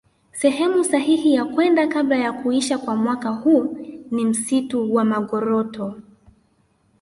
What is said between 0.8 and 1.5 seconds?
sahihi ya